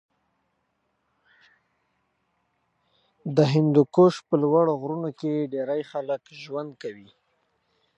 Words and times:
د 3.35 3.37
هندوکش 3.51 4.15
په 4.27 4.35
لوړو 4.43 4.73
غرونو 4.81 5.09
کې 5.19 5.49
ډېری 5.53 5.81
خلک 5.91 6.21
ژوند 6.43 6.71
کوي. 6.81 7.09